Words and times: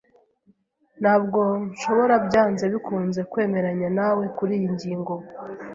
Ntabwo 1.01 1.39
nshobora 1.71 2.15
byanze 2.27 2.63
bikunze 2.73 3.21
kwemeranya 3.31 3.87
nawe 3.97 4.23
kuriyi 4.37 4.67
ngingo. 4.75 5.13